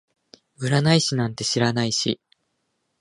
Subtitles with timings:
[0.57, 2.19] 占い師なんて知らないし